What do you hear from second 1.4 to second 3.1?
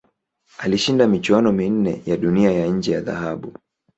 minne ya Dunia ya nje ya